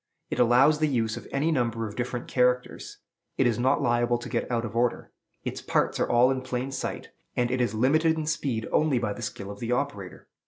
[0.31, 2.97] It allows the use of any number of different characters,
[3.37, 5.11] it is not liable to get out of order,
[5.43, 9.13] its parts are all in plain sight, and it is limited in speed only by
[9.13, 10.27] the skill of the operator.